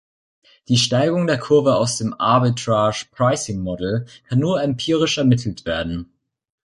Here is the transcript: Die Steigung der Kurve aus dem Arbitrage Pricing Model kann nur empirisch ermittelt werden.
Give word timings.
Die 0.67 0.79
Steigung 0.79 1.27
der 1.27 1.37
Kurve 1.37 1.75
aus 1.75 1.99
dem 1.99 2.15
Arbitrage 2.19 3.05
Pricing 3.11 3.59
Model 3.61 4.07
kann 4.23 4.39
nur 4.39 4.59
empirisch 4.59 5.19
ermittelt 5.19 5.63
werden. 5.67 6.11